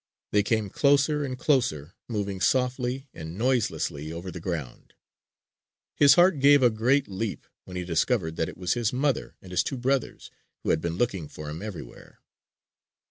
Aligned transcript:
They 0.31 0.41
came 0.41 0.71
closer 0.71 1.23
and 1.23 1.37
closer, 1.37 1.93
moving 2.07 2.41
softly 2.41 3.07
and 3.13 3.37
noiselessly 3.37 4.11
over 4.11 4.31
the 4.31 4.39
ground. 4.39 4.95
His 5.95 6.15
heart 6.15 6.39
gave 6.39 6.63
a 6.63 6.71
great 6.71 7.07
leap 7.07 7.45
when 7.65 7.77
he 7.77 7.85
discovered 7.85 8.35
that 8.37 8.49
it 8.49 8.57
was 8.57 8.73
his 8.73 8.91
mother 8.91 9.35
and 9.43 9.51
his 9.51 9.61
two 9.63 9.77
brothers, 9.77 10.31
who 10.63 10.71
had 10.71 10.81
been 10.81 10.97
looking 10.97 11.27
for 11.27 11.51
him 11.51 11.61
everywhere. 11.61 12.17